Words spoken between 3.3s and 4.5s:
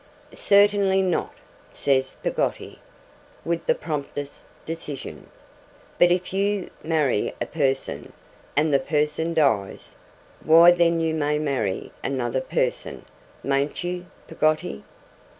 with the promptest